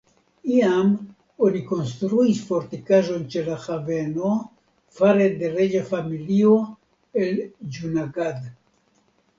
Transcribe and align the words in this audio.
Iam 0.51 0.87
oni 1.47 1.59
konstruis 1.71 2.39
fortikaĵon 2.47 3.27
ĉe 3.35 3.43
la 3.51 3.59
haveno 3.67 4.33
fare 5.01 5.29
de 5.43 5.53
reĝa 5.61 5.85
familio 5.95 6.59
el 7.27 7.43
Ĝunagad. 7.79 8.45